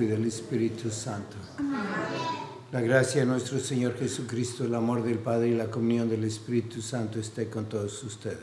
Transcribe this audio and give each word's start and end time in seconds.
Espíritu 0.00 0.90
Santo. 0.90 1.36
La 2.72 2.80
gracia 2.80 3.20
de 3.20 3.26
nuestro 3.26 3.58
Señor 3.58 3.98
Jesucristo, 3.98 4.64
el 4.64 4.74
amor 4.74 5.02
del 5.02 5.18
Padre 5.18 5.48
y 5.48 5.54
la 5.54 5.70
comunión 5.70 6.08
del 6.08 6.24
Espíritu 6.24 6.80
Santo 6.80 7.20
esté 7.20 7.50
con 7.50 7.66
todos 7.66 8.02
ustedes. 8.02 8.38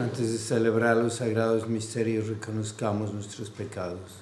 Antes 0.00 0.32
de 0.32 0.38
celebrar 0.38 0.96
los 0.96 1.14
sagrados 1.16 1.68
misterios, 1.68 2.28
reconozcamos 2.28 3.12
nuestros 3.12 3.50
pecados. 3.50 4.21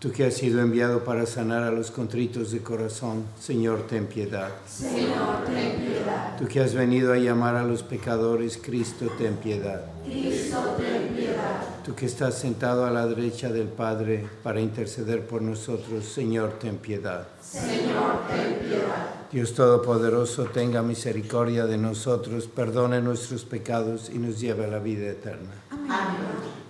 Tú 0.00 0.10
que 0.12 0.24
has 0.24 0.32
sido 0.32 0.62
enviado 0.62 1.04
para 1.04 1.26
sanar 1.26 1.62
a 1.62 1.70
los 1.70 1.90
contritos 1.90 2.52
de 2.52 2.62
corazón, 2.62 3.26
Señor, 3.38 3.86
ten 3.86 4.06
piedad. 4.06 4.48
Señor, 4.66 5.44
ten 5.44 5.76
piedad. 5.76 6.38
Tú 6.38 6.48
que 6.48 6.60
has 6.60 6.72
venido 6.72 7.12
a 7.12 7.18
llamar 7.18 7.56
a 7.56 7.64
los 7.64 7.82
pecadores, 7.82 8.56
Cristo, 8.56 9.08
ten 9.18 9.36
piedad. 9.36 9.82
Cristo, 10.06 10.74
ten 10.78 11.14
piedad. 11.14 11.60
Tú 11.84 11.94
que 11.94 12.06
estás 12.06 12.38
sentado 12.38 12.86
a 12.86 12.90
la 12.90 13.06
derecha 13.06 13.50
del 13.50 13.68
Padre 13.68 14.26
para 14.42 14.62
interceder 14.62 15.26
por 15.26 15.42
nosotros, 15.42 16.06
Señor, 16.06 16.54
ten 16.58 16.78
piedad. 16.78 17.28
Señor, 17.42 18.26
ten 18.26 18.54
piedad. 18.66 19.26
Dios 19.30 19.52
Todopoderoso, 19.52 20.44
tenga 20.44 20.80
misericordia 20.80 21.66
de 21.66 21.76
nosotros, 21.76 22.46
perdone 22.46 23.02
nuestros 23.02 23.44
pecados 23.44 24.08
y 24.08 24.16
nos 24.16 24.40
lleve 24.40 24.64
a 24.64 24.68
la 24.68 24.78
vida 24.78 25.10
eterna. 25.10 25.50
Amén. 25.68 26.69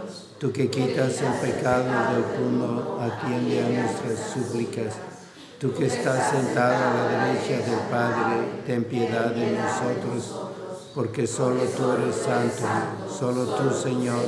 Tú 0.41 0.51
que 0.51 0.71
quitas 0.71 1.21
el 1.21 1.33
pecado 1.33 1.83
del 1.85 2.49
mundo, 2.49 2.99
atiende 2.99 3.63
a 3.63 3.83
nuestras 3.83 4.31
súplicas. 4.33 4.95
Tú 5.59 5.71
que 5.71 5.85
estás 5.85 6.31
sentado 6.31 6.73
a 6.73 6.95
la 6.95 7.25
derecha 7.27 7.57
del 7.57 7.79
Padre, 7.91 8.63
ten 8.65 8.83
piedad 8.85 9.35
de 9.35 9.51
nosotros, 9.51 10.49
porque 10.95 11.27
solo 11.27 11.61
tú 11.77 11.91
eres 11.91 12.15
santo, 12.15 12.63
solo 13.07 13.45
tú 13.55 13.71
Señor, 13.71 14.23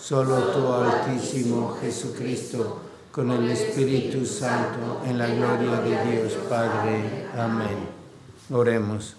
solo 0.00 0.36
tú 0.52 0.72
Altísimo 0.72 1.76
Jesucristo, 1.80 2.78
con 3.10 3.28
el 3.32 3.50
Espíritu 3.50 4.24
Santo, 4.24 5.02
en 5.04 5.18
la 5.18 5.26
gloria 5.26 5.80
de 5.80 6.12
Dios 6.12 6.34
Padre. 6.48 7.26
Amén. 7.36 7.88
Oremos. 8.48 9.17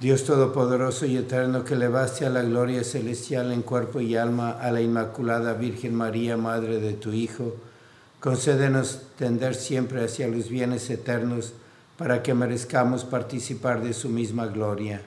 Dios 0.00 0.24
Todopoderoso 0.24 1.06
y 1.06 1.16
Eterno, 1.16 1.64
que 1.64 1.76
levaste 1.76 2.26
a 2.26 2.30
la 2.30 2.42
gloria 2.42 2.82
celestial 2.82 3.52
en 3.52 3.62
cuerpo 3.62 4.00
y 4.00 4.16
alma 4.16 4.50
a 4.50 4.70
la 4.72 4.80
Inmaculada 4.80 5.54
Virgen 5.54 5.94
María, 5.94 6.36
Madre 6.36 6.80
de 6.80 6.94
tu 6.94 7.12
Hijo, 7.12 7.54
concédenos 8.18 9.02
tender 9.16 9.54
siempre 9.54 10.04
hacia 10.04 10.26
los 10.26 10.48
bienes 10.48 10.90
eternos 10.90 11.52
para 11.96 12.22
que 12.22 12.34
merezcamos 12.34 13.04
participar 13.04 13.82
de 13.82 13.92
su 13.92 14.08
misma 14.08 14.46
gloria. 14.46 15.00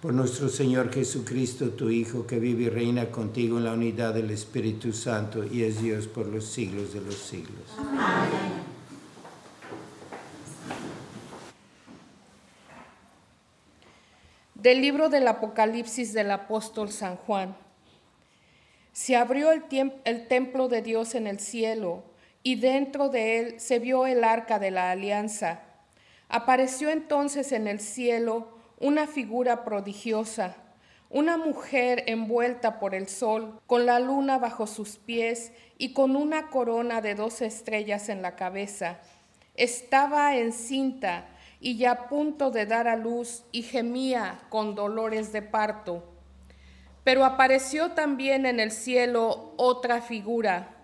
Por 0.00 0.14
nuestro 0.14 0.48
Señor 0.48 0.92
Jesucristo, 0.92 1.70
tu 1.70 1.90
Hijo, 1.90 2.24
que 2.24 2.38
vive 2.38 2.64
y 2.64 2.68
reina 2.68 3.10
contigo 3.10 3.58
en 3.58 3.64
la 3.64 3.72
unidad 3.72 4.14
del 4.14 4.30
Espíritu 4.30 4.92
Santo 4.92 5.44
y 5.44 5.64
es 5.64 5.82
Dios 5.82 6.06
por 6.06 6.26
los 6.26 6.44
siglos 6.44 6.94
de 6.94 7.00
los 7.00 7.16
siglos. 7.16 7.64
Amén. 7.76 8.57
Del 14.58 14.80
libro 14.80 15.08
del 15.08 15.28
Apocalipsis 15.28 16.12
del 16.12 16.32
apóstol 16.32 16.90
San 16.90 17.14
Juan. 17.14 17.56
Se 18.90 19.14
abrió 19.14 19.52
el, 19.52 19.62
el, 20.04 20.26
templo 20.26 20.66
de 20.66 20.82
Dios 20.82 21.14
en 21.14 21.28
el 21.28 21.38
cielo 21.38 22.02
y 22.42 22.56
dentro 22.56 23.08
de 23.08 23.38
él 23.38 23.60
se 23.60 23.78
vio 23.78 24.04
el 24.04 24.24
arca 24.24 24.58
de 24.58 24.72
la 24.72 24.90
alianza. 24.90 25.60
Apareció 26.28 26.90
entonces 26.90 27.52
en 27.52 27.68
el 27.68 27.78
cielo 27.78 28.48
una 28.80 29.06
figura 29.06 29.64
prodigiosa, 29.64 30.56
una 31.08 31.36
mujer 31.36 32.02
envuelta 32.08 32.80
por 32.80 32.96
el 32.96 33.06
sol, 33.06 33.60
con 33.68 33.86
la 33.86 34.00
luna 34.00 34.38
bajo 34.38 34.66
sus 34.66 34.96
pies 34.96 35.52
y 35.78 35.92
con 35.92 36.16
una 36.16 36.48
corona 36.48 37.00
de 37.00 37.14
dos 37.14 37.42
estrellas 37.42 38.08
en 38.08 38.22
la 38.22 38.34
cabeza. 38.34 38.98
Estaba 39.54 40.34
encinta 40.36 41.28
y 41.60 41.76
ya 41.76 41.92
a 41.92 42.08
punto 42.08 42.50
de 42.50 42.66
dar 42.66 42.88
a 42.88 42.96
luz 42.96 43.44
y 43.52 43.62
gemía 43.62 44.40
con 44.48 44.74
dolores 44.74 45.32
de 45.32 45.42
parto. 45.42 46.04
Pero 47.04 47.24
apareció 47.24 47.92
también 47.92 48.46
en 48.46 48.60
el 48.60 48.70
cielo 48.70 49.54
otra 49.56 50.00
figura, 50.00 50.76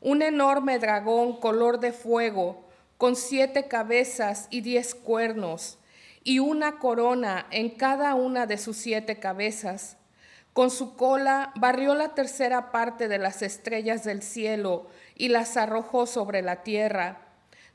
un 0.00 0.22
enorme 0.22 0.78
dragón 0.78 1.38
color 1.38 1.80
de 1.80 1.92
fuego, 1.92 2.64
con 2.98 3.16
siete 3.16 3.68
cabezas 3.68 4.46
y 4.50 4.60
diez 4.60 4.94
cuernos, 4.94 5.78
y 6.22 6.38
una 6.38 6.78
corona 6.78 7.46
en 7.50 7.70
cada 7.70 8.14
una 8.14 8.46
de 8.46 8.58
sus 8.58 8.76
siete 8.76 9.18
cabezas. 9.18 9.96
Con 10.52 10.70
su 10.70 10.96
cola 10.96 11.52
barrió 11.54 11.94
la 11.94 12.14
tercera 12.14 12.72
parte 12.72 13.08
de 13.08 13.18
las 13.18 13.40
estrellas 13.40 14.04
del 14.04 14.22
cielo 14.22 14.88
y 15.14 15.28
las 15.28 15.56
arrojó 15.56 16.06
sobre 16.06 16.42
la 16.42 16.62
tierra. 16.62 17.18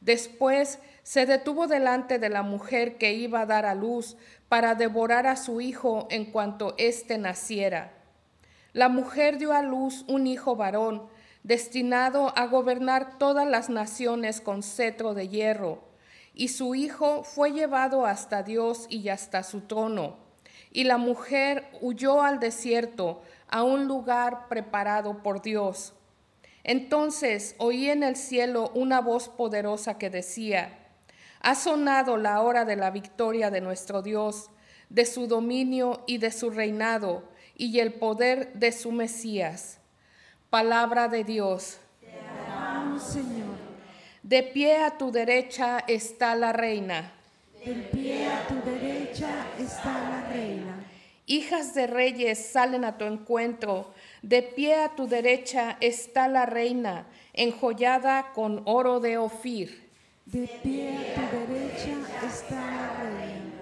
Después 0.02 0.80
se 1.06 1.28
detuvo 1.28 1.68
delante 1.68 2.18
de 2.18 2.30
la 2.30 2.42
mujer 2.42 2.98
que 2.98 3.14
iba 3.14 3.42
a 3.42 3.46
dar 3.46 3.68
a 3.68 3.76
luz 3.76 4.18
para 4.50 4.74
devorar 4.74 5.28
a 5.28 5.36
su 5.36 5.62
hijo 5.62 6.08
en 6.10 6.26
cuanto 6.26 6.74
éste 6.80 7.20
naciera. 7.20 7.94
La 8.74 8.90
mujer 8.90 9.38
dio 9.38 9.54
a 9.54 9.62
luz 9.62 10.04
un 10.08 10.26
hijo 10.26 10.56
varón, 10.56 11.04
destinado 11.44 12.34
a 12.36 12.48
gobernar 12.48 13.20
todas 13.20 13.48
las 13.48 13.70
naciones 13.70 14.42
con 14.42 14.64
cetro 14.64 15.14
de 15.14 15.30
hierro, 15.30 15.84
y 16.34 16.48
su 16.48 16.74
hijo 16.74 17.24
fue 17.24 17.52
llevado 17.52 18.08
hasta 18.08 18.42
Dios 18.42 18.88
y 18.90 19.08
hasta 19.10 19.44
su 19.44 19.62
trono. 19.62 20.18
Y 20.72 20.86
la 20.86 20.98
mujer 20.98 21.68
huyó 21.82 22.24
al 22.24 22.40
desierto, 22.40 23.22
a 23.48 23.62
un 23.62 23.86
lugar 23.86 24.48
preparado 24.48 25.22
por 25.22 25.44
Dios. 25.44 25.94
Entonces 26.64 27.54
oí 27.60 27.92
en 27.92 28.02
el 28.02 28.16
cielo 28.16 28.72
una 28.74 29.02
voz 29.02 29.30
poderosa 29.30 30.00
que 30.00 30.10
decía, 30.10 30.80
ha 31.46 31.54
sonado 31.54 32.18
la 32.18 32.42
hora 32.42 32.66
de 32.66 32.76
la 32.76 32.90
victoria 32.90 33.52
de 33.52 33.62
nuestro 33.62 34.02
Dios, 34.02 34.50
de 34.90 35.06
su 35.06 35.28
dominio 35.28 36.04
y 36.08 36.18
de 36.18 36.32
su 36.32 36.50
reinado, 36.50 37.24
y 37.56 37.80
el 37.80 37.94
poder 37.94 38.52
de 38.54 38.72
su 38.72 38.92
Mesías. 38.92 39.78
Palabra 40.50 41.08
de 41.08 41.24
Dios. 41.24 41.78
Te 42.00 43.00
Señor. 43.00 43.56
De 44.24 44.42
pie 44.42 44.78
a 44.78 44.98
tu 44.98 45.12
derecha 45.12 45.84
está 45.88 46.34
la 46.36 46.52
reina. 46.52 47.14
En 47.62 47.84
pie 47.92 48.26
a 48.26 48.48
tu 48.48 48.56
derecha 48.68 49.30
está 49.60 49.94
la 49.94 50.28
reina. 50.28 50.84
Hijas 51.28 51.76
de 51.76 51.86
reyes 51.86 52.44
salen 52.44 52.84
a 52.84 52.98
tu 52.98 53.06
encuentro. 53.06 53.94
De 54.24 54.42
pie 54.42 54.82
a 54.82 54.96
tu 54.96 55.08
derecha 55.08 55.78
está 55.80 56.28
la 56.28 56.48
reina, 56.48 57.06
enjollada 57.34 58.32
con 58.34 58.64
oro 58.66 59.00
de 59.00 59.20
Ofir. 59.20 59.85
De 60.26 60.48
pie 60.64 61.14
a 61.16 61.30
tu 61.30 61.54
derecha 61.54 62.26
está 62.26 62.56
la 62.56 62.94
reina. 63.04 63.54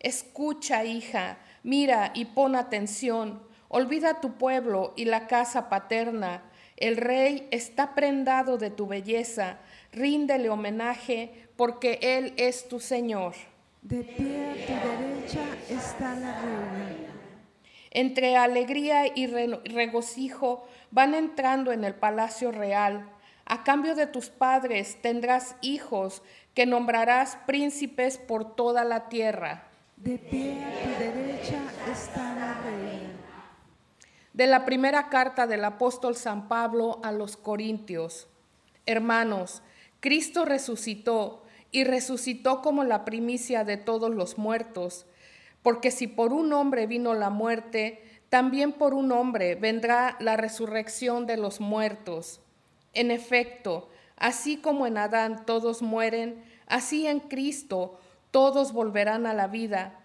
Escucha, 0.00 0.84
hija, 0.84 1.38
mira 1.62 2.12
y 2.14 2.24
pon 2.26 2.56
atención. 2.56 3.42
Olvida 3.68 4.20
tu 4.20 4.34
pueblo 4.38 4.94
y 4.96 5.04
la 5.04 5.26
casa 5.26 5.68
paterna. 5.68 6.42
El 6.76 6.96
rey 6.96 7.46
está 7.50 7.94
prendado 7.94 8.58
de 8.58 8.70
tu 8.70 8.86
belleza. 8.86 9.58
Ríndele 9.92 10.48
homenaje 10.48 11.48
porque 11.56 11.98
él 12.02 12.32
es 12.36 12.68
tu 12.68 12.80
Señor. 12.80 13.34
De 13.82 14.02
pie 14.02 14.50
a 14.50 14.54
tu 14.66 15.02
derecha 15.02 15.44
está 15.68 16.14
la 16.14 16.40
reina. 16.40 17.08
Entre 17.90 18.36
alegría 18.36 19.06
y 19.14 19.26
re- 19.26 19.60
regocijo 19.66 20.66
van 20.90 21.14
entrando 21.14 21.70
en 21.72 21.84
el 21.84 21.94
palacio 21.94 22.50
real. 22.50 23.08
A 23.52 23.64
cambio 23.64 23.94
de 23.94 24.06
tus 24.06 24.30
padres 24.30 24.96
tendrás 25.02 25.56
hijos 25.60 26.22
que 26.54 26.64
nombrarás 26.64 27.36
príncipes 27.46 28.16
por 28.16 28.56
toda 28.56 28.82
la 28.82 29.10
tierra. 29.10 29.68
De 29.98 30.16
pie 30.16 30.64
a 30.64 30.82
tu 30.82 30.88
derecha 30.98 31.60
está 31.92 32.34
la 32.34 32.54
reina. 32.62 33.10
De 34.32 34.46
la 34.46 34.64
primera 34.64 35.10
carta 35.10 35.46
del 35.46 35.66
apóstol 35.66 36.16
San 36.16 36.48
Pablo 36.48 36.98
a 37.02 37.12
los 37.12 37.36
Corintios. 37.36 38.26
Hermanos, 38.86 39.60
Cristo 40.00 40.46
resucitó 40.46 41.42
y 41.70 41.84
resucitó 41.84 42.62
como 42.62 42.84
la 42.84 43.04
primicia 43.04 43.64
de 43.64 43.76
todos 43.76 44.10
los 44.10 44.38
muertos, 44.38 45.04
porque 45.62 45.90
si 45.90 46.06
por 46.06 46.32
un 46.32 46.54
hombre 46.54 46.86
vino 46.86 47.12
la 47.12 47.28
muerte, 47.28 48.02
también 48.30 48.72
por 48.72 48.94
un 48.94 49.12
hombre 49.12 49.56
vendrá 49.56 50.16
la 50.20 50.38
resurrección 50.38 51.26
de 51.26 51.36
los 51.36 51.60
muertos. 51.60 52.41
En 52.92 53.10
efecto, 53.10 53.88
así 54.16 54.56
como 54.56 54.86
en 54.86 54.98
Adán 54.98 55.44
todos 55.46 55.82
mueren, 55.82 56.44
así 56.66 57.06
en 57.06 57.20
Cristo 57.20 57.98
todos 58.30 58.72
volverán 58.72 59.26
a 59.26 59.34
la 59.34 59.46
vida, 59.46 60.00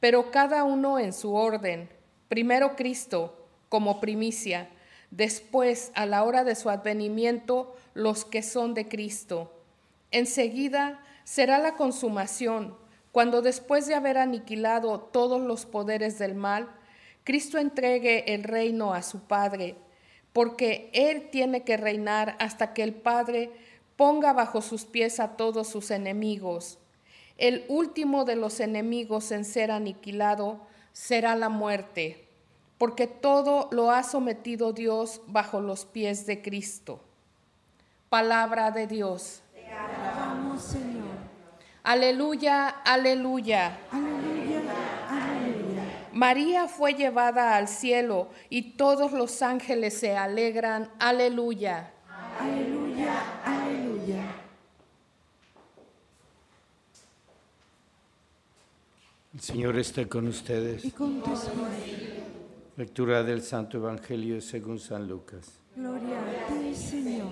pero 0.00 0.30
cada 0.30 0.64
uno 0.64 0.98
en 0.98 1.12
su 1.12 1.34
orden. 1.34 1.88
Primero 2.28 2.76
Cristo 2.76 3.46
como 3.68 4.00
primicia, 4.00 4.68
después 5.10 5.92
a 5.94 6.06
la 6.06 6.24
hora 6.24 6.44
de 6.44 6.54
su 6.54 6.70
advenimiento 6.70 7.74
los 7.94 8.24
que 8.24 8.42
son 8.42 8.74
de 8.74 8.88
Cristo. 8.88 9.52
Enseguida 10.10 11.02
será 11.24 11.58
la 11.58 11.74
consumación, 11.74 12.76
cuando 13.12 13.42
después 13.42 13.86
de 13.86 13.94
haber 13.94 14.18
aniquilado 14.18 14.98
todos 15.00 15.40
los 15.40 15.66
poderes 15.66 16.18
del 16.18 16.34
mal, 16.34 16.68
Cristo 17.24 17.58
entregue 17.58 18.34
el 18.34 18.42
reino 18.42 18.94
a 18.94 19.02
su 19.02 19.20
Padre, 19.20 19.76
porque 20.32 20.90
Él 20.92 21.28
tiene 21.30 21.62
que 21.62 21.76
reinar 21.76 22.36
hasta 22.38 22.72
que 22.72 22.82
el 22.82 22.94
Padre 22.94 23.50
ponga 23.96 24.32
bajo 24.32 24.62
sus 24.62 24.84
pies 24.84 25.20
a 25.20 25.36
todos 25.36 25.68
sus 25.68 25.90
enemigos. 25.90 26.78
El 27.38 27.64
último 27.68 28.24
de 28.24 28.36
los 28.36 28.60
enemigos 28.60 29.30
en 29.32 29.44
ser 29.44 29.70
aniquilado 29.70 30.60
será 30.92 31.34
la 31.36 31.48
muerte, 31.48 32.28
porque 32.78 33.06
todo 33.06 33.68
lo 33.72 33.90
ha 33.90 34.02
sometido 34.02 34.72
Dios 34.72 35.22
bajo 35.26 35.60
los 35.60 35.84
pies 35.84 36.26
de 36.26 36.42
Cristo. 36.42 37.00
Palabra 38.08 38.70
de 38.70 38.86
Dios. 38.86 39.42
Vamos, 40.16 40.62
Señor. 40.62 40.92
Aleluya, 41.82 42.68
aleluya. 42.68 43.66
Aleluya, 43.66 43.78
aleluya. 43.90 44.11
María 46.22 46.68
fue 46.68 46.94
llevada 46.94 47.56
al 47.56 47.66
cielo 47.66 48.28
y 48.48 48.76
todos 48.76 49.10
los 49.10 49.42
ángeles 49.42 49.94
se 49.94 50.16
alegran. 50.16 50.88
Aleluya. 51.00 51.92
Aleluya, 52.38 53.42
aleluya. 53.44 54.22
El 59.34 59.40
Señor 59.40 59.76
esté 59.76 60.08
con 60.08 60.26
Y 60.26 60.28
ustedes. 60.28 60.92
con 60.94 61.20
tu 61.22 61.32
espíritu. 61.34 62.22
Lectura 62.76 63.24
del 63.24 63.42
Santo 63.42 63.78
Evangelio 63.78 64.40
según 64.40 64.78
San 64.78 65.08
Lucas. 65.08 65.58
Gloria 65.74 66.20
a 66.20 66.54
ti, 66.54 66.72
Señor. 66.72 67.26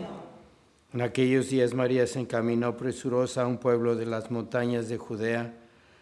En 0.93 1.03
aquellos 1.03 1.49
días 1.49 1.75
María 1.75 2.09
se 2.09 2.19
encaminó 2.19 2.77
presurosa 2.77 3.43
a 3.43 3.47
un 3.47 3.59
pueblo 3.59 3.95
de 3.95 4.07
las 4.07 4.33
montañas 4.33 4.89
de 4.89 4.99
Judea 4.99 5.55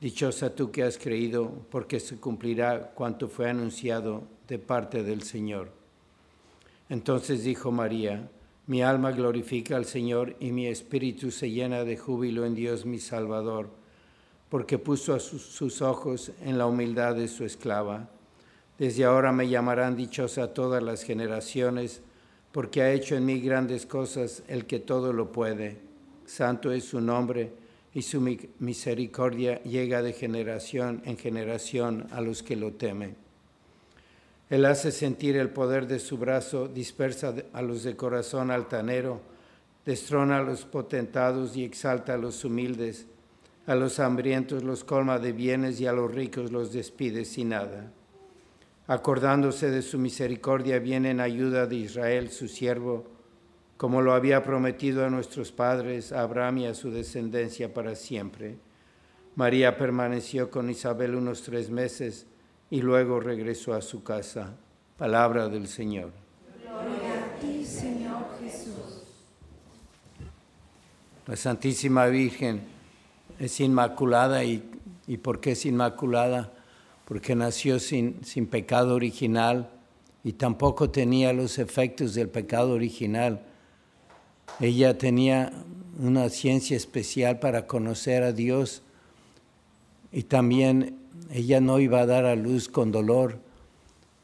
Dichosa 0.00 0.54
tú 0.54 0.70
que 0.70 0.84
has 0.84 0.96
creído, 0.96 1.50
porque 1.70 1.98
se 1.98 2.18
cumplirá 2.18 2.92
cuanto 2.94 3.28
fue 3.28 3.50
anunciado 3.50 4.22
de 4.46 4.60
parte 4.60 5.02
del 5.02 5.22
Señor. 5.22 5.72
Entonces 6.88 7.42
dijo 7.42 7.72
María, 7.72 8.30
mi 8.68 8.80
alma 8.80 9.10
glorifica 9.10 9.76
al 9.76 9.86
Señor 9.86 10.36
y 10.38 10.52
mi 10.52 10.68
espíritu 10.68 11.32
se 11.32 11.50
llena 11.50 11.82
de 11.82 11.96
júbilo 11.96 12.46
en 12.46 12.54
Dios 12.54 12.86
mi 12.86 13.00
Salvador, 13.00 13.70
porque 14.48 14.78
puso 14.78 15.14
a 15.14 15.18
sus, 15.18 15.42
sus 15.42 15.82
ojos 15.82 16.30
en 16.42 16.58
la 16.58 16.66
humildad 16.66 17.16
de 17.16 17.26
su 17.26 17.44
esclava. 17.44 18.08
Desde 18.78 19.04
ahora 19.04 19.32
me 19.32 19.48
llamarán 19.48 19.96
dichosa 19.96 20.54
todas 20.54 20.80
las 20.80 21.02
generaciones, 21.02 22.02
porque 22.52 22.82
ha 22.82 22.92
hecho 22.92 23.16
en 23.16 23.26
mí 23.26 23.40
grandes 23.40 23.84
cosas 23.84 24.44
el 24.46 24.64
que 24.66 24.78
todo 24.78 25.12
lo 25.12 25.32
puede. 25.32 25.80
Santo 26.24 26.70
es 26.70 26.84
su 26.84 27.00
nombre 27.00 27.50
y 27.94 28.02
su 28.02 28.20
mi- 28.20 28.38
misericordia 28.58 29.62
llega 29.62 30.02
de 30.02 30.12
generación 30.12 31.02
en 31.04 31.16
generación 31.16 32.06
a 32.12 32.20
los 32.20 32.42
que 32.42 32.56
lo 32.56 32.72
temen. 32.72 33.16
Él 34.50 34.64
hace 34.64 34.92
sentir 34.92 35.36
el 35.36 35.50
poder 35.50 35.86
de 35.86 35.98
su 35.98 36.16
brazo, 36.16 36.68
dispersa 36.68 37.34
a 37.52 37.62
los 37.62 37.82
de 37.82 37.96
corazón 37.96 38.50
altanero, 38.50 39.20
destrona 39.84 40.38
a 40.38 40.42
los 40.42 40.64
potentados 40.64 41.56
y 41.56 41.64
exalta 41.64 42.14
a 42.14 42.18
los 42.18 42.44
humildes. 42.44 43.06
A 43.66 43.74
los 43.74 44.00
hambrientos 44.00 44.62
los 44.62 44.84
colma 44.84 45.18
de 45.18 45.32
bienes 45.32 45.78
y 45.80 45.86
a 45.86 45.92
los 45.92 46.14
ricos 46.14 46.50
los 46.50 46.72
despide 46.72 47.26
sin 47.26 47.50
nada. 47.50 47.92
Acordándose 48.86 49.70
de 49.70 49.82
su 49.82 49.98
misericordia, 49.98 50.78
viene 50.78 51.10
en 51.10 51.20
ayuda 51.20 51.66
de 51.66 51.76
Israel, 51.76 52.30
su 52.30 52.48
siervo, 52.48 53.04
como 53.78 54.02
lo 54.02 54.12
había 54.12 54.42
prometido 54.42 55.06
a 55.06 55.08
nuestros 55.08 55.52
padres, 55.52 56.10
a 56.10 56.22
Abraham 56.22 56.58
y 56.58 56.66
a 56.66 56.74
su 56.74 56.90
descendencia 56.90 57.72
para 57.72 57.94
siempre. 57.94 58.56
María 59.36 59.78
permaneció 59.78 60.50
con 60.50 60.68
Isabel 60.68 61.14
unos 61.14 61.42
tres 61.42 61.70
meses 61.70 62.26
y 62.70 62.82
luego 62.82 63.20
regresó 63.20 63.74
a 63.74 63.80
su 63.80 64.02
casa. 64.02 64.56
Palabra 64.96 65.48
del 65.48 65.68
Señor. 65.68 66.10
Gloria 66.60 67.24
a 67.24 67.40
ti, 67.40 67.64
Señor 67.64 68.26
Jesús. 68.42 69.04
La 71.28 71.36
Santísima 71.36 72.06
Virgen 72.06 72.62
es 73.38 73.60
inmaculada 73.60 74.42
y, 74.42 74.68
y 75.06 75.18
¿por 75.18 75.38
qué 75.38 75.52
es 75.52 75.64
inmaculada? 75.64 76.52
Porque 77.04 77.36
nació 77.36 77.78
sin, 77.78 78.24
sin 78.24 78.48
pecado 78.48 78.96
original 78.96 79.70
y 80.24 80.32
tampoco 80.32 80.90
tenía 80.90 81.32
los 81.32 81.60
efectos 81.60 82.14
del 82.14 82.28
pecado 82.28 82.72
original. 82.72 83.44
Ella 84.60 84.98
tenía 84.98 85.52
una 85.98 86.28
ciencia 86.28 86.76
especial 86.76 87.38
para 87.38 87.66
conocer 87.66 88.22
a 88.22 88.32
Dios 88.32 88.82
y 90.12 90.24
también 90.24 90.98
ella 91.30 91.60
no 91.60 91.80
iba 91.80 92.00
a 92.00 92.06
dar 92.06 92.24
a 92.24 92.36
luz 92.36 92.68
con 92.68 92.92
dolor. 92.92 93.38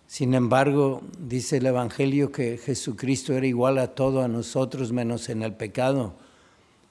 Sin 0.06 0.34
embargo, 0.34 1.02
dice 1.18 1.56
el 1.56 1.66
Evangelio 1.66 2.30
que 2.30 2.58
Jesucristo 2.58 3.32
era 3.32 3.46
igual 3.46 3.78
a 3.78 3.94
todo 3.94 4.22
a 4.22 4.28
nosotros 4.28 4.92
menos 4.92 5.28
en 5.28 5.42
el 5.42 5.54
pecado. 5.54 6.14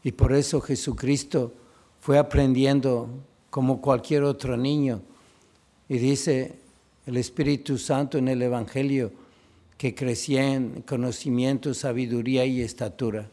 Y 0.03 0.11
por 0.11 0.33
eso 0.33 0.59
Jesucristo 0.59 1.53
fue 2.01 2.17
aprendiendo 2.17 3.07
como 3.49 3.81
cualquier 3.81 4.23
otro 4.23 4.57
niño. 4.57 5.01
Y 5.87 5.97
dice 5.97 6.55
el 7.05 7.17
Espíritu 7.17 7.77
Santo 7.77 8.17
en 8.17 8.27
el 8.27 8.41
Evangelio 8.41 9.11
que 9.83 9.93
crecía 9.93 10.53
en 10.53 10.81
conocimiento, 10.83 11.73
sabiduría 11.73 12.45
y 12.45 12.61
estatura. 12.61 13.29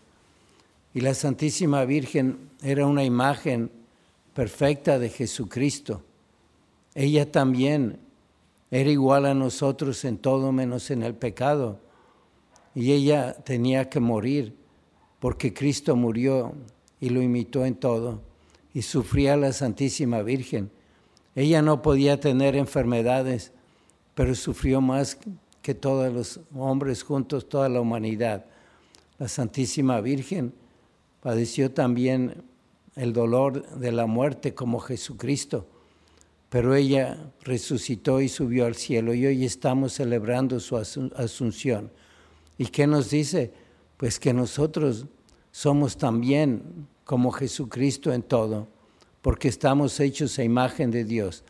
Y 0.93 1.01
la 1.01 1.15
Santísima 1.15 1.85
Virgen 1.85 2.51
era 2.61 2.89
una 2.89 3.05
imagen 3.05 3.71
perfecta 4.35 4.99
de 4.99 5.11
Jesucristo. 5.11 6.03
Ella 6.93 7.31
también 7.31 8.01
era 8.69 8.91
igual 8.91 9.27
a 9.27 9.35
nosotros 9.35 10.05
en 10.05 10.19
todo 10.19 10.51
menos 10.51 10.91
en 10.91 11.05
el 11.05 11.15
pecado. 11.15 11.79
Y 12.75 12.91
ella 12.91 13.35
tenía 13.45 13.89
que 13.89 14.01
morir 14.01 14.53
porque 15.21 15.55
Cristo 15.55 15.95
murió 15.95 16.53
y 17.01 17.11
lo 17.11 17.23
imitó 17.23 17.65
en 17.65 17.77
todo 17.77 18.23
y 18.75 18.83
sufría 18.83 19.37
la 19.37 19.53
Santísima 19.53 20.21
Virgen. 20.23 20.73
Ella 21.37 21.63
no 21.63 21.81
podía 21.81 22.19
tener 22.19 22.57
enfermedades, 22.57 23.53
pero 24.17 24.35
sufrió 24.35 24.81
más 24.81 25.17
que 25.63 25.75
todos 25.75 26.13
los 26.13 26.41
hombres 26.55 27.03
juntos, 27.03 27.49
toda 27.49 27.69
la 27.69 27.81
humanidad. 27.81 28.47
La 29.19 29.29
Santísima 29.29 30.01
Virgen 30.01 30.55
padeció 31.21 31.71
también 31.71 32.43
el 32.97 33.13
dolor 33.13 33.69
de 33.77 33.93
la 33.93 34.07
muerte 34.07 34.55
como 34.55 34.81
Jesucristo, 34.81 35.67
pero 36.49 36.75
ella 36.75 37.33
resucitó 37.43 38.21
y 38.21 38.29
subió 38.29 38.67
al 38.67 38.75
cielo 38.75 39.15
y 39.15 39.27
hoy 39.27 39.45
estamos 39.45 39.93
celebrando 39.93 40.59
su 40.59 40.77
asunción. 40.77 41.93
¿Y 42.59 42.67
qué 42.67 42.87
nos 42.87 43.11
dice? 43.11 43.53
Pues 43.97 44.19
que 44.19 44.33
nosotros 44.33 45.07
somos 45.53 45.97
también 45.97 46.89
como 47.05 47.31
Jesucristo 47.31 48.13
en 48.13 48.23
todo, 48.23 48.69
porque 49.23 49.49
estamos 49.49 49.99
hechos 50.01 50.39
a 50.39 50.45
imagen 50.45 50.91
de 50.91 51.05
Dios. 51.05 51.45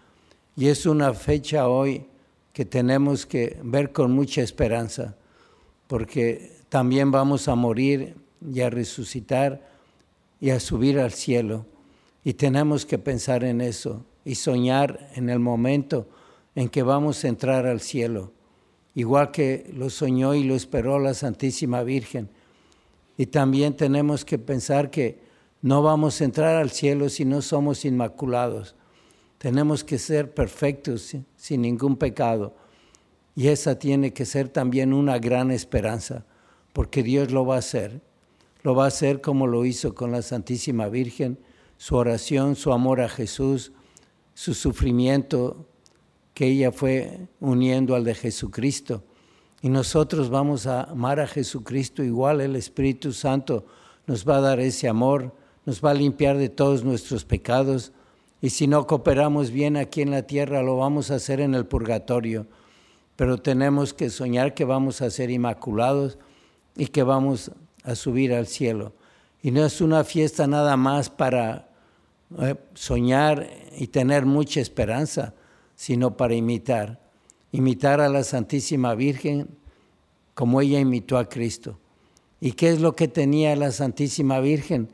Y 0.56 0.68
es 0.68 0.84
una 0.86 1.14
fecha 1.14 1.68
hoy 1.68 2.06
que 2.52 2.64
tenemos 2.64 3.26
que 3.26 3.58
ver 3.62 3.92
con 3.92 4.12
mucha 4.12 4.42
esperanza, 4.42 5.16
porque 5.86 6.58
también 6.68 7.10
vamos 7.10 7.48
a 7.48 7.54
morir 7.54 8.16
y 8.52 8.60
a 8.60 8.70
resucitar 8.70 9.68
y 10.40 10.50
a 10.50 10.60
subir 10.60 10.98
al 10.98 11.12
cielo. 11.12 11.66
Y 12.24 12.34
tenemos 12.34 12.86
que 12.86 12.98
pensar 12.98 13.44
en 13.44 13.60
eso 13.60 14.04
y 14.24 14.34
soñar 14.34 15.10
en 15.14 15.30
el 15.30 15.38
momento 15.38 16.08
en 16.54 16.68
que 16.68 16.82
vamos 16.82 17.24
a 17.24 17.28
entrar 17.28 17.66
al 17.66 17.80
cielo, 17.80 18.32
igual 18.94 19.30
que 19.30 19.70
lo 19.74 19.88
soñó 19.88 20.34
y 20.34 20.44
lo 20.44 20.54
esperó 20.54 20.98
la 20.98 21.14
Santísima 21.14 21.82
Virgen. 21.82 22.28
Y 23.16 23.26
también 23.26 23.76
tenemos 23.76 24.24
que 24.24 24.38
pensar 24.38 24.90
que 24.90 25.18
no 25.62 25.82
vamos 25.82 26.20
a 26.20 26.24
entrar 26.24 26.56
al 26.56 26.70
cielo 26.70 27.08
si 27.08 27.24
no 27.24 27.42
somos 27.42 27.84
inmaculados. 27.84 28.74
Tenemos 29.40 29.84
que 29.84 29.96
ser 29.96 30.34
perfectos, 30.34 31.16
sin 31.34 31.62
ningún 31.62 31.96
pecado. 31.96 32.54
Y 33.34 33.48
esa 33.48 33.78
tiene 33.78 34.12
que 34.12 34.26
ser 34.26 34.50
también 34.50 34.92
una 34.92 35.18
gran 35.18 35.50
esperanza, 35.50 36.26
porque 36.74 37.02
Dios 37.02 37.30
lo 37.30 37.46
va 37.46 37.54
a 37.54 37.60
hacer. 37.60 38.02
Lo 38.62 38.74
va 38.74 38.84
a 38.84 38.88
hacer 38.88 39.22
como 39.22 39.46
lo 39.46 39.64
hizo 39.64 39.94
con 39.94 40.12
la 40.12 40.20
Santísima 40.20 40.90
Virgen, 40.90 41.38
su 41.78 41.96
oración, 41.96 42.54
su 42.54 42.70
amor 42.70 43.00
a 43.00 43.08
Jesús, 43.08 43.72
su 44.34 44.52
sufrimiento 44.52 45.64
que 46.34 46.48
ella 46.48 46.70
fue 46.70 47.26
uniendo 47.40 47.94
al 47.94 48.04
de 48.04 48.14
Jesucristo. 48.14 49.04
Y 49.62 49.70
nosotros 49.70 50.28
vamos 50.28 50.66
a 50.66 50.82
amar 50.82 51.18
a 51.18 51.26
Jesucristo 51.26 52.02
igual, 52.02 52.42
el 52.42 52.56
Espíritu 52.56 53.14
Santo 53.14 53.64
nos 54.06 54.28
va 54.28 54.36
a 54.36 54.42
dar 54.42 54.60
ese 54.60 54.86
amor, 54.86 55.34
nos 55.64 55.82
va 55.82 55.92
a 55.92 55.94
limpiar 55.94 56.36
de 56.36 56.50
todos 56.50 56.84
nuestros 56.84 57.24
pecados 57.24 57.94
y 58.42 58.50
si 58.50 58.66
no 58.66 58.86
cooperamos 58.86 59.50
bien 59.50 59.76
aquí 59.76 60.00
en 60.00 60.10
la 60.10 60.22
tierra, 60.22 60.62
lo 60.62 60.76
vamos 60.76 61.10
a 61.10 61.16
hacer 61.16 61.40
en 61.40 61.54
el 61.54 61.66
purgatorio. 61.66 62.46
Pero 63.16 63.38
tenemos 63.38 63.92
que 63.92 64.08
soñar 64.08 64.54
que 64.54 64.64
vamos 64.64 65.02
a 65.02 65.10
ser 65.10 65.30
inmaculados 65.30 66.16
y 66.74 66.86
que 66.86 67.02
vamos 67.02 67.50
a 67.84 67.94
subir 67.94 68.32
al 68.32 68.46
cielo. 68.46 68.94
Y 69.42 69.50
no 69.50 69.64
es 69.64 69.80
una 69.82 70.04
fiesta 70.04 70.46
nada 70.46 70.76
más 70.78 71.10
para 71.10 71.68
eh, 72.38 72.54
soñar 72.74 73.46
y 73.76 73.88
tener 73.88 74.24
mucha 74.24 74.60
esperanza, 74.60 75.34
sino 75.76 76.16
para 76.16 76.34
imitar. 76.34 76.98
Imitar 77.52 78.00
a 78.00 78.08
la 78.08 78.24
Santísima 78.24 78.94
Virgen 78.94 79.48
como 80.34 80.62
ella 80.62 80.80
imitó 80.80 81.18
a 81.18 81.28
Cristo. 81.28 81.78
¿Y 82.40 82.52
qué 82.52 82.70
es 82.70 82.80
lo 82.80 82.96
que 82.96 83.08
tenía 83.08 83.54
la 83.56 83.70
Santísima 83.70 84.40
Virgen? 84.40 84.88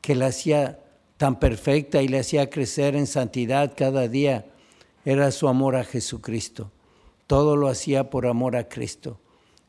Que 0.00 0.14
la 0.14 0.26
hacía 0.26 0.81
tan 1.22 1.38
perfecta 1.38 2.02
y 2.02 2.08
le 2.08 2.18
hacía 2.18 2.50
crecer 2.50 2.96
en 2.96 3.06
santidad 3.06 3.74
cada 3.76 4.08
día 4.08 4.44
era 5.04 5.30
su 5.30 5.46
amor 5.46 5.76
a 5.76 5.84
Jesucristo. 5.84 6.72
Todo 7.28 7.54
lo 7.54 7.68
hacía 7.68 8.10
por 8.10 8.26
amor 8.26 8.56
a 8.56 8.68
Cristo. 8.68 9.20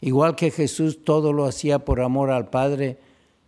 Igual 0.02 0.36
que 0.36 0.50
Jesús 0.50 1.04
todo 1.04 1.32
lo 1.32 1.46
hacía 1.46 1.86
por 1.86 2.02
amor 2.02 2.32
al 2.32 2.50
Padre 2.50 2.98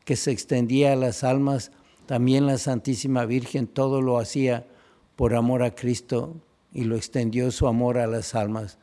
que 0.04 0.16
se 0.16 0.30
extendía 0.30 0.94
a 0.94 0.96
las 0.96 1.24
almas, 1.24 1.72
también 2.06 2.46
la 2.46 2.60
Santísima 2.60 3.26
Virgen 3.26 3.66
todo 3.66 4.04
lo 4.04 4.20
hacía 4.20 4.68
por 5.16 5.34
amor 5.34 5.64
a 5.64 5.74
Cristo 5.74 6.36
y 6.76 6.84
lo 6.84 6.98
extendió 6.98 7.50
su 7.50 7.66
amor 7.66 7.98
a 7.98 8.06
las 8.06 8.36
almas. 8.36 8.78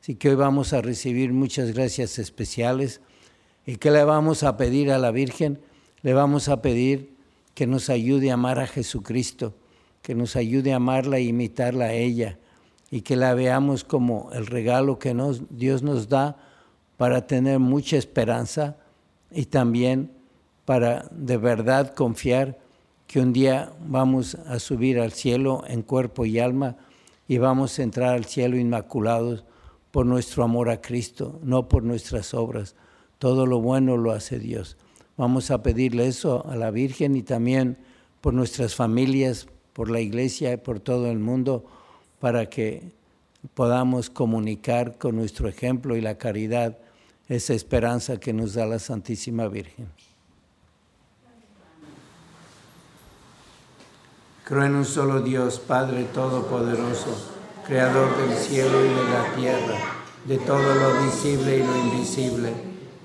Así 0.00 0.14
que 0.14 0.28
hoy 0.28 0.36
vamos 0.36 0.72
a 0.72 0.82
recibir 0.82 1.32
muchas 1.32 1.72
gracias 1.72 2.20
especiales. 2.20 3.00
¿Y 3.66 3.74
qué 3.74 3.90
le 3.90 4.04
vamos 4.04 4.44
a 4.44 4.56
pedir 4.56 4.92
a 4.92 4.98
la 4.98 5.10
Virgen? 5.10 5.58
Le 6.02 6.12
vamos 6.12 6.48
a 6.48 6.62
pedir 6.62 7.17
que 7.58 7.66
nos 7.66 7.90
ayude 7.90 8.30
a 8.30 8.34
amar 8.34 8.60
a 8.60 8.68
Jesucristo, 8.68 9.52
que 10.00 10.14
nos 10.14 10.36
ayude 10.36 10.72
a 10.72 10.76
amarla 10.76 11.18
e 11.18 11.24
imitarla 11.24 11.86
a 11.86 11.92
ella 11.92 12.38
y 12.88 13.00
que 13.00 13.16
la 13.16 13.34
veamos 13.34 13.82
como 13.82 14.30
el 14.32 14.46
regalo 14.46 15.00
que 15.00 15.12
Dios 15.50 15.82
nos 15.82 16.08
da 16.08 16.36
para 16.96 17.26
tener 17.26 17.58
mucha 17.58 17.96
esperanza 17.96 18.76
y 19.32 19.46
también 19.46 20.12
para 20.66 21.08
de 21.10 21.36
verdad 21.36 21.94
confiar 21.94 22.60
que 23.08 23.18
un 23.18 23.32
día 23.32 23.72
vamos 23.84 24.36
a 24.36 24.60
subir 24.60 25.00
al 25.00 25.10
cielo 25.10 25.64
en 25.66 25.82
cuerpo 25.82 26.26
y 26.26 26.38
alma 26.38 26.76
y 27.26 27.38
vamos 27.38 27.76
a 27.76 27.82
entrar 27.82 28.14
al 28.14 28.26
cielo 28.26 28.56
inmaculados 28.56 29.44
por 29.90 30.06
nuestro 30.06 30.44
amor 30.44 30.70
a 30.70 30.80
Cristo, 30.80 31.40
no 31.42 31.66
por 31.66 31.82
nuestras 31.82 32.34
obras. 32.34 32.76
Todo 33.18 33.46
lo 33.46 33.60
bueno 33.60 33.96
lo 33.96 34.12
hace 34.12 34.38
Dios. 34.38 34.76
Vamos 35.18 35.50
a 35.50 35.64
pedirle 35.64 36.06
eso 36.06 36.46
a 36.48 36.54
la 36.54 36.70
Virgen 36.70 37.16
y 37.16 37.24
también 37.24 37.76
por 38.20 38.34
nuestras 38.34 38.76
familias, 38.76 39.48
por 39.72 39.90
la 39.90 39.98
iglesia 40.00 40.52
y 40.52 40.58
por 40.58 40.78
todo 40.78 41.10
el 41.10 41.18
mundo, 41.18 41.64
para 42.20 42.48
que 42.48 42.92
podamos 43.54 44.10
comunicar 44.10 44.96
con 44.96 45.16
nuestro 45.16 45.48
ejemplo 45.48 45.96
y 45.96 46.00
la 46.00 46.18
caridad 46.18 46.78
esa 47.28 47.52
esperanza 47.52 48.18
que 48.18 48.32
nos 48.32 48.54
da 48.54 48.64
la 48.64 48.78
Santísima 48.78 49.48
Virgen. 49.48 49.88
Creo 54.44 54.64
en 54.64 54.76
un 54.76 54.84
solo 54.84 55.20
Dios, 55.20 55.58
Padre 55.58 56.04
Todopoderoso, 56.14 57.32
Creador 57.66 58.16
del 58.18 58.36
cielo 58.38 58.84
y 58.84 58.88
de 58.88 59.04
la 59.04 59.34
tierra, 59.34 59.78
de 60.26 60.38
todo 60.38 60.74
lo 60.76 61.04
visible 61.04 61.56
y 61.56 61.62
lo 61.64 61.76
invisible 61.76 62.77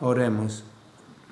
Oremos. 0.00 0.64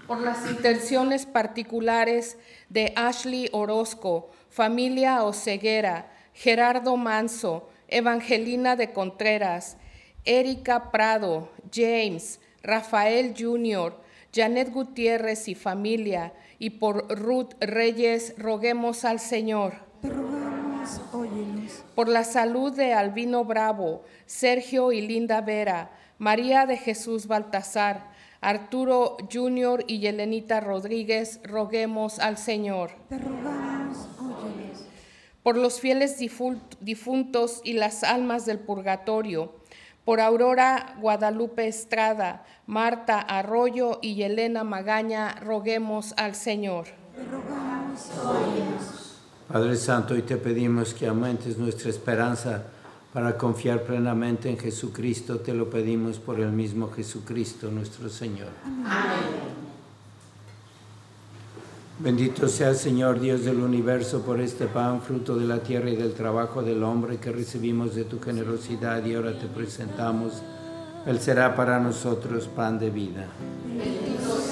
Por 0.07 0.21
las 0.21 0.51
intenciones 0.51 1.27
particulares 1.27 2.37
de 2.69 2.93
Ashley 2.97 3.49
Orozco, 3.53 4.31
familia 4.51 5.25
Oceguera, 5.25 6.11
Gerardo 6.35 6.97
Manso, 6.97 7.69
Evangelina 7.89 8.77
de 8.77 8.93
Contreras, 8.93 9.77
Erika 10.25 10.91
Prado, 10.91 11.51
James, 11.73 12.41
Rafael 12.63 13.35
Jr., 13.39 13.95
Janet 14.35 14.71
Gutiérrez 14.73 15.49
y 15.49 15.55
familia, 15.55 16.33
y 16.59 16.71
por 16.71 17.09
Ruth 17.19 17.55
Reyes, 17.61 18.35
roguemos 18.39 19.05
al 19.05 19.21
Señor. 19.21 19.75
Te 20.01 20.09
rogamos, 20.09 21.01
óyenos. 21.13 21.83
Por 21.95 22.09
la 22.09 22.25
salud 22.25 22.73
de 22.73 22.95
Albino 22.95 23.45
Bravo, 23.45 24.05
Sergio 24.27 24.93
y 24.93 25.01
Linda 25.03 25.41
Vera, 25.41 25.91
María 26.19 26.67
de 26.67 26.77
Jesús 26.77 27.27
Baltasar, 27.27 28.12
Arturo 28.43 29.17
Jr. 29.33 29.85
y 29.87 30.01
Yelenita 30.01 30.61
Rodríguez, 30.61 31.41
roguemos 31.45 32.19
al 32.19 32.37
Señor. 32.37 32.91
Te 33.09 33.17
rogamos, 33.19 33.97
óyenos. 34.21 34.85
Por 35.45 35.57
los 35.57 35.81
fieles 35.81 36.21
difun- 36.21 36.61
difuntos 36.81 37.61
y 37.65 37.75
las 37.75 38.03
almas 38.05 38.45
del 38.45 38.59
purgatorio, 38.59 39.53
por 40.05 40.21
Aurora 40.21 40.97
Guadalupe 41.01 41.69
Estrada, 41.69 42.45
Marta 42.67 43.21
Arroyo 43.21 44.01
y 44.03 44.23
Elena 44.23 44.65
Magaña, 44.65 45.37
roguemos 45.41 46.13
al 46.17 46.35
Señor. 46.35 46.87
Te 47.15 47.25
rogamos, 47.25 48.11
óyenos. 48.27 49.21
Padre 49.47 49.77
Santo, 49.77 50.15
hoy 50.15 50.23
te 50.23 50.37
pedimos 50.37 50.95
que 50.95 51.07
aumentes 51.07 51.59
nuestra 51.59 51.91
esperanza 51.91 52.65
para 53.13 53.37
confiar 53.37 53.83
plenamente 53.83 54.49
en 54.49 54.59
Jesucristo. 54.59 55.39
Te 55.39 55.53
lo 55.53 55.69
pedimos 55.69 56.19
por 56.19 56.41
el 56.41 56.53
mismo 56.53 56.91
Jesucristo, 56.91 57.71
nuestro 57.71 58.09
Señor. 58.09 58.49
Bendito 61.99 62.49
sea 62.49 62.71
el 62.71 62.77
Señor 62.77 63.21
Dios 63.21 63.45
del 63.45 63.61
universo 63.61 64.23
por 64.23 64.41
este 64.41 64.67
pan, 64.67 65.03
fruto 65.03 65.37
de 65.37 65.47
la 65.47 65.63
tierra 65.63 65.91
y 65.91 65.97
del 65.97 66.15
trabajo 66.15 66.63
del 66.63 66.83
hombre 66.83 67.19
que 67.19 67.31
recibimos 67.31 67.95
de 67.95 68.05
tu 68.05 68.19
generosidad 68.19 69.05
y 69.05 69.15
ahora 69.15 69.39
te 69.39 69.47
presentamos. 69.47 70.43
Él 71.07 71.21
será 71.21 71.55
para 71.55 71.79
nosotros 71.79 72.49
pan 72.49 72.79
de 72.79 72.91
vida. 72.91 73.27
Señor, 73.69 74.52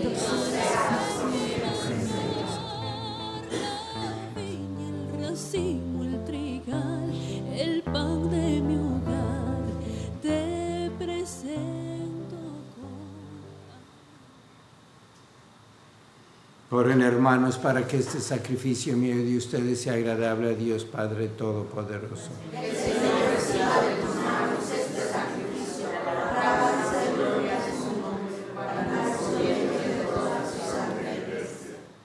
Hermanos 17.11 17.57
para 17.57 17.85
que 17.85 17.97
este 17.97 18.19
sacrificio 18.19 18.95
mío 18.95 19.15
de 19.15 19.37
ustedes 19.37 19.81
sea 19.81 19.93
agradable 19.93 20.51
a 20.51 20.53
Dios 20.53 20.85
Padre 20.85 21.27
Todopoderoso. 21.27 22.29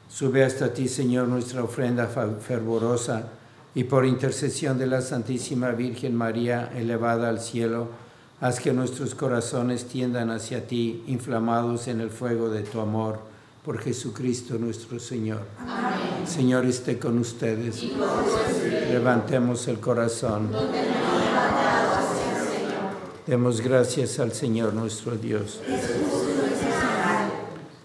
Sube 0.09 0.45
hasta 0.45 0.73
ti, 0.73 0.89
Señor, 0.89 1.29
nuestra 1.29 1.63
ofrenda 1.63 2.07
fervorosa 2.09 3.29
y 3.75 3.85
por 3.85 4.07
intercesión 4.07 4.79
de 4.79 4.87
la 4.87 5.03
Santísima 5.03 5.71
Virgen 5.71 6.17
María 6.17 6.73
elevada 6.75 7.29
al 7.29 7.41
cielo, 7.41 7.89
haz 8.41 8.59
que 8.59 8.73
nuestros 8.73 9.15
corazones 9.15 9.85
tiendan 9.85 10.31
hacia 10.31 10.67
ti, 10.67 11.05
inflamados 11.07 11.87
en 11.87 12.01
el 12.01 12.11
fuego 12.11 12.49
de 12.49 12.63
tu 12.63 12.81
amor, 12.81 13.36
por 13.67 13.81
Jesucristo 13.81 14.59
nuestro 14.59 15.01
Señor. 15.01 15.41
Señor 16.25 16.65
esté 16.67 17.01
con 17.01 17.19
ustedes. 17.19 17.83
Levantemos 18.93 19.67
el 19.67 19.81
corazón. 19.81 20.51
Demos 23.27 23.61
gracias 23.61 24.21
al 24.21 24.31
Señor 24.31 24.73
nuestro 24.73 25.17
Dios. 25.17 25.61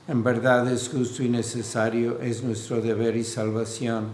En 0.07 0.23
verdad 0.23 0.71
es 0.71 0.87
justo 0.87 1.23
y 1.23 1.29
necesario, 1.29 2.19
es 2.21 2.43
nuestro 2.43 2.79
deber 2.79 3.17
y 3.17 3.23
salvación. 3.23 4.09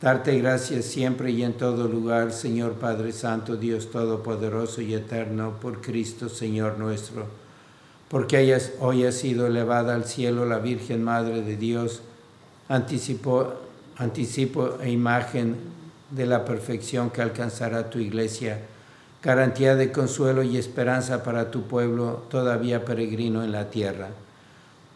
Darte 0.00 0.38
gracias 0.38 0.86
siempre 0.86 1.32
y 1.32 1.42
en 1.42 1.52
todo 1.52 1.86
lugar, 1.86 2.32
Señor 2.32 2.76
Padre 2.76 3.12
Santo, 3.12 3.56
Dios 3.56 3.90
Todopoderoso 3.90 4.80
y 4.80 4.94
Eterno, 4.94 5.58
por 5.60 5.82
Cristo, 5.82 6.30
Señor 6.30 6.78
nuestro. 6.78 7.49
Porque 8.10 8.58
hoy 8.80 9.04
ha 9.04 9.12
sido 9.12 9.46
elevada 9.46 9.94
al 9.94 10.04
cielo 10.04 10.44
la 10.44 10.58
Virgen 10.58 11.04
Madre 11.04 11.42
de 11.42 11.56
Dios, 11.56 12.02
anticipo, 12.68 13.52
anticipo 13.98 14.78
e 14.82 14.90
imagen 14.90 15.54
de 16.10 16.26
la 16.26 16.44
perfección 16.44 17.10
que 17.10 17.22
alcanzará 17.22 17.88
tu 17.88 18.00
iglesia, 18.00 18.62
garantía 19.22 19.76
de 19.76 19.92
consuelo 19.92 20.42
y 20.42 20.56
esperanza 20.56 21.22
para 21.22 21.52
tu 21.52 21.68
pueblo 21.68 22.24
todavía 22.28 22.84
peregrino 22.84 23.44
en 23.44 23.52
la 23.52 23.70
tierra. 23.70 24.08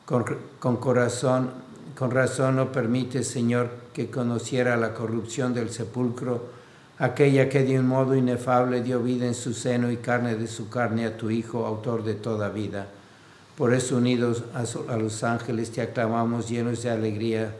Con, 0.06 0.76
corazón, 0.78 1.50
con 1.96 2.10
razón 2.10 2.56
no 2.56 2.72
permite, 2.72 3.22
Señor, 3.22 3.70
que 3.92 4.10
conociera 4.10 4.76
la 4.76 4.92
corrupción 4.92 5.54
del 5.54 5.70
sepulcro, 5.70 6.48
aquella 6.98 7.48
que 7.48 7.62
de 7.62 7.78
un 7.78 7.86
modo 7.86 8.16
inefable 8.16 8.82
dio 8.82 9.00
vida 9.00 9.24
en 9.24 9.34
su 9.34 9.54
seno 9.54 9.92
y 9.92 9.98
carne 9.98 10.34
de 10.34 10.48
su 10.48 10.68
carne 10.68 11.06
a 11.06 11.16
tu 11.16 11.30
Hijo, 11.30 11.64
autor 11.64 12.02
de 12.02 12.14
toda 12.14 12.48
vida. 12.48 12.88
Por 13.56 13.72
eso, 13.72 13.98
unidos 13.98 14.42
a, 14.52 14.96
los 14.96 15.22
ángeles, 15.22 15.70
te 15.70 15.80
aclamamos 15.80 16.48
llenos 16.48 16.82
de 16.82 16.90
alegría. 16.90 17.54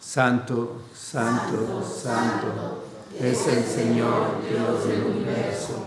Santo, 0.00 0.82
santo, 0.92 1.84
santo, 1.84 2.84
es 3.20 3.46
el 3.46 3.62
Señor 3.62 4.38
Dios 4.48 4.88
del 4.88 5.04
universo. 5.04 5.86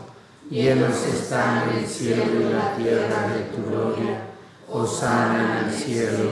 Llenos 0.50 0.96
están 1.06 1.70
el 1.78 1.86
cielo 1.86 2.24
y 2.40 2.54
la 2.54 2.78
tierra 2.78 3.28
de 3.30 3.44
tu 3.56 3.70
gloria. 3.70 4.22
Osana 4.70 5.62
en 5.62 5.68
el 5.68 5.74
cielo. 5.74 6.30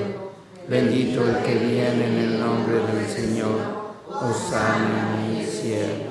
Bendito 0.70 1.28
el 1.28 1.44
que 1.44 1.56
viene 1.56 2.08
en 2.08 2.18
el 2.18 2.40
nombre 2.40 2.76
del 2.76 3.08
Señor. 3.08 3.60
Osana 4.08 5.18
en 5.26 5.38
el 5.38 5.46
cielo. 5.46 6.11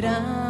Grande 0.00 0.49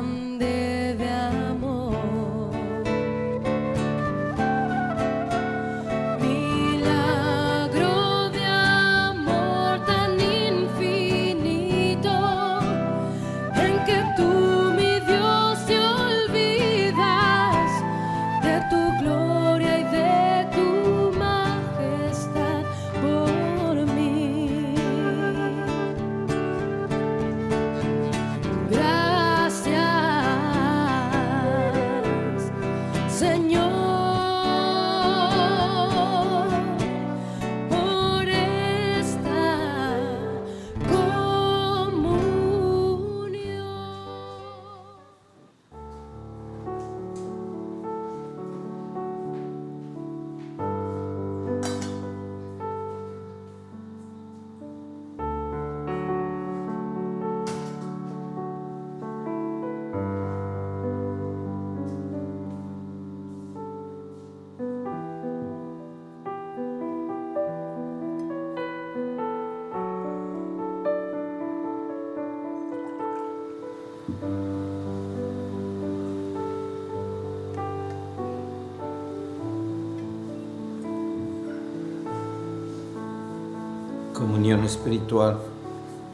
Comunión 84.40 84.64
espiritual. 84.64 85.36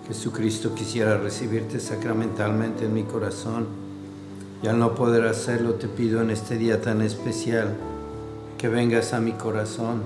Jesucristo 0.09 0.75
quisiera 0.75 1.17
recibirte 1.17 1.79
sacramentalmente 1.79 2.87
en 2.87 2.93
mi 2.93 3.05
corazón 3.05 3.69
y 4.65 4.67
al 4.67 4.81
no 4.81 4.97
poder 4.97 5.29
hacerlo 5.29 5.75
te 5.75 5.87
pido 5.87 6.21
en 6.23 6.31
este 6.31 6.59
día 6.59 6.83
tan 6.83 7.03
especial 7.03 7.77
que 8.59 8.67
vengas 8.67 9.13
a 9.13 9.21
mi 9.21 9.31
corazón 9.31 10.03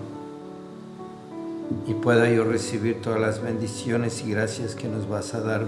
y 1.86 1.94
pueda 1.94 2.30
yo 2.30 2.44
recibir 2.44 3.00
todas 3.00 3.20
las 3.20 3.42
bendiciones 3.42 4.22
y 4.22 4.30
gracias 4.32 4.74
que 4.74 4.86
nos 4.86 5.08
vas 5.08 5.32
a 5.32 5.40
dar 5.40 5.64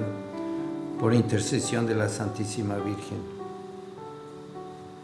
por 1.00 1.14
intercesión 1.14 1.86
de 1.86 1.94
la 1.94 2.10
Santísima 2.10 2.74
Virgen. 2.74 3.16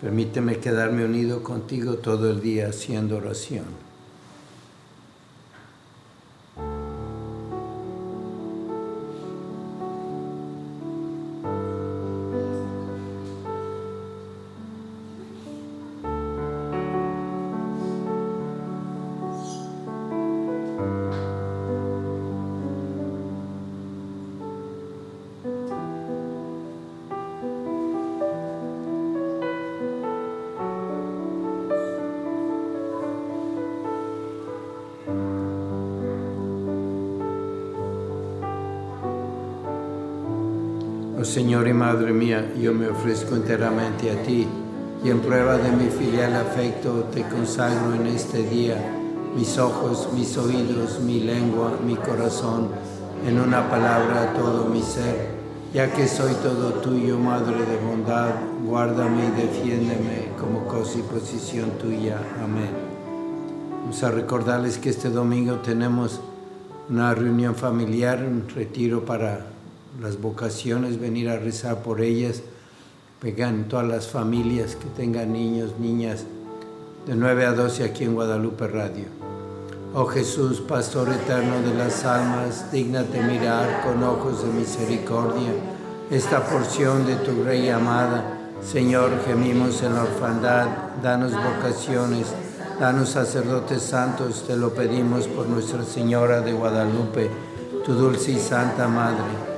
Permíteme 0.02 0.58
quedarme 0.58 1.06
unido 1.06 1.42
contigo 1.42 1.94
todo 1.94 2.30
el 2.30 2.42
día 2.42 2.68
haciendo 2.68 3.16
oración. 3.16 3.87
Señor 41.38 41.68
y 41.68 41.72
Madre 41.72 42.12
mía, 42.12 42.52
yo 42.60 42.74
me 42.74 42.88
ofrezco 42.88 43.36
enteramente 43.36 44.10
a 44.10 44.20
ti 44.24 44.44
y 45.04 45.08
en 45.08 45.20
prueba 45.20 45.56
de 45.56 45.70
mi 45.70 45.88
filial 45.88 46.34
afecto 46.34 47.04
te 47.14 47.22
consagro 47.22 47.94
en 47.94 48.08
este 48.08 48.42
día 48.42 48.74
mis 49.36 49.56
ojos, 49.56 50.08
mis 50.16 50.36
oídos, 50.36 50.98
mi 50.98 51.20
lengua, 51.20 51.78
mi 51.86 51.94
corazón, 51.94 52.70
en 53.24 53.38
una 53.38 53.70
palabra 53.70 54.32
todo 54.32 54.64
mi 54.64 54.82
ser, 54.82 55.28
ya 55.72 55.92
que 55.92 56.08
soy 56.08 56.32
todo 56.42 56.72
tuyo, 56.80 57.16
Madre 57.20 57.64
de 57.66 57.86
bondad, 57.86 58.30
guárdame 58.66 59.28
y 59.28 59.40
defiéndeme 59.40 60.30
como 60.40 60.66
cosa 60.66 60.98
y 60.98 61.02
posición 61.02 61.70
tuya. 61.80 62.18
Amén. 62.42 62.72
Vamos 63.82 64.02
a 64.02 64.10
recordarles 64.10 64.76
que 64.76 64.90
este 64.90 65.08
domingo 65.08 65.54
tenemos 65.60 66.20
una 66.90 67.14
reunión 67.14 67.54
familiar, 67.54 68.24
un 68.24 68.48
retiro 68.48 69.04
para 69.04 69.57
las 70.00 70.20
vocaciones, 70.20 71.00
venir 71.00 71.28
a 71.28 71.38
rezar 71.38 71.82
por 71.82 72.00
ellas. 72.00 72.42
Pegan 73.20 73.68
todas 73.68 73.86
las 73.86 74.08
familias 74.08 74.76
que 74.76 74.86
tengan 74.96 75.32
niños, 75.32 75.72
niñas, 75.80 76.24
de 77.06 77.16
9 77.16 77.46
a 77.46 77.52
12 77.52 77.84
aquí 77.84 78.04
en 78.04 78.14
Guadalupe 78.14 78.68
Radio. 78.68 79.06
Oh 79.94 80.06
Jesús, 80.06 80.60
Pastor 80.60 81.08
eterno 81.08 81.60
de 81.62 81.74
las 81.74 82.04
almas, 82.04 82.70
dígnate 82.70 83.22
mirar 83.22 83.82
con 83.82 84.02
ojos 84.04 84.44
de 84.44 84.52
misericordia 84.52 85.50
esta 86.10 86.44
porción 86.44 87.06
de 87.06 87.16
tu 87.16 87.42
Rey 87.42 87.68
amada. 87.70 88.38
Señor, 88.62 89.10
gemimos 89.26 89.82
en 89.82 89.94
la 89.94 90.02
orfandad, 90.02 90.66
danos 91.02 91.32
vocaciones, 91.32 92.26
danos 92.78 93.10
sacerdotes 93.10 93.82
santos, 93.82 94.44
te 94.46 94.56
lo 94.56 94.74
pedimos 94.74 95.26
por 95.26 95.46
Nuestra 95.48 95.82
Señora 95.84 96.40
de 96.40 96.52
Guadalupe, 96.52 97.30
tu 97.84 97.94
dulce 97.94 98.32
y 98.32 98.38
santa 98.38 98.88
Madre. 98.88 99.57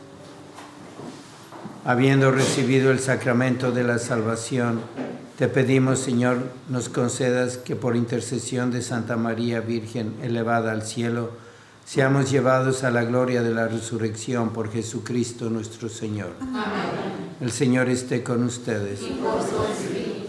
Habiendo 1.83 2.29
recibido 2.29 2.91
el 2.91 2.99
sacramento 2.99 3.71
de 3.71 3.83
la 3.83 3.97
salvación, 3.97 4.81
te 5.39 5.47
pedimos, 5.47 5.97
Señor, 5.97 6.37
nos 6.69 6.89
concedas 6.89 7.57
que 7.57 7.75
por 7.75 7.95
intercesión 7.95 8.69
de 8.69 8.83
Santa 8.83 9.17
María 9.17 9.61
Virgen 9.61 10.13
elevada 10.21 10.73
al 10.73 10.83
cielo, 10.83 11.31
seamos 11.83 12.29
llevados 12.29 12.83
a 12.83 12.91
la 12.91 13.03
gloria 13.03 13.41
de 13.41 13.55
la 13.55 13.67
resurrección 13.67 14.51
por 14.51 14.71
Jesucristo 14.71 15.49
nuestro 15.49 15.89
Señor. 15.89 16.33
El 17.41 17.51
Señor 17.51 17.89
esté 17.89 18.21
con 18.21 18.43
ustedes. 18.43 18.99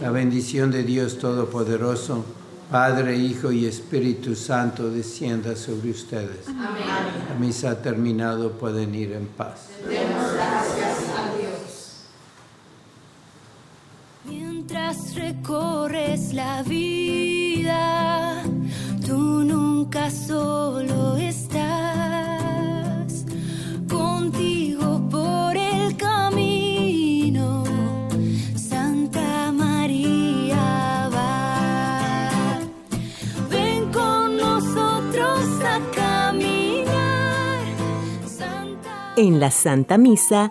La 0.00 0.10
bendición 0.10 0.70
de 0.70 0.84
Dios 0.84 1.18
Todopoderoso, 1.18 2.24
Padre, 2.70 3.18
Hijo 3.18 3.52
y 3.52 3.66
Espíritu 3.66 4.34
Santo, 4.34 4.88
descienda 4.88 5.54
sobre 5.54 5.90
ustedes. 5.90 6.46
La 6.48 7.34
misa 7.38 7.72
ha 7.72 7.82
terminado, 7.82 8.52
pueden 8.52 8.94
ir 8.94 9.12
en 9.12 9.26
paz. 9.26 9.68
mientras 14.72 15.14
recorres 15.14 16.32
la 16.32 16.62
vida, 16.62 18.42
tú 19.06 19.44
nunca 19.44 20.10
solo 20.10 21.16
estás 21.16 21.66
contigo 23.88 25.06
por 25.10 25.56
el 25.56 25.94
camino. 25.96 27.64
Santa 28.56 29.52
María 29.52 31.10
ven 33.50 33.92
con 33.92 34.38
nosotros 34.38 35.40
a 35.66 35.80
caminar. 35.94 37.66
Santa... 38.26 39.12
En 39.16 39.38
la 39.38 39.50
Santa 39.50 39.98
Misa, 39.98 40.50